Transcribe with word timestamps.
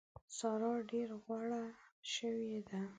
سارا 0.37 0.73
ډېره 0.89 1.15
غوړه 1.23 1.63
شوې 2.13 2.55
ده. 2.69 2.81